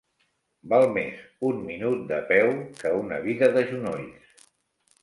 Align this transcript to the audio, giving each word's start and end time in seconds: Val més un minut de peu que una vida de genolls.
Val 0.71 0.85
més 0.95 1.19
un 1.51 1.61
minut 1.67 2.01
de 2.13 2.19
peu 2.33 2.51
que 2.81 2.95
una 3.03 3.21
vida 3.29 3.53
de 3.59 3.67
genolls. 3.71 4.47